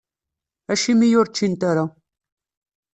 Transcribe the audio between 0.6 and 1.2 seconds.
Acimi